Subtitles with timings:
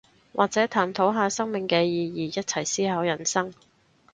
[0.33, 3.53] 或者探討下生命嘅意義，一齊思考人生